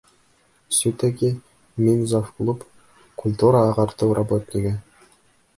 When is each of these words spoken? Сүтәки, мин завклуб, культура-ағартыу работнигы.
Сүтәки, 0.77 1.29
мин 1.83 2.01
завклуб, 2.13 2.65
культура-ағартыу 3.25 4.21
работнигы. 4.23 4.77